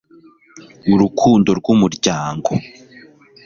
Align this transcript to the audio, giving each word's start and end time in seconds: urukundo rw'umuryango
urukundo 0.93 1.49
rw'umuryango 1.59 2.49